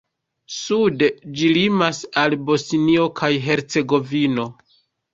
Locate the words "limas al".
1.59-2.39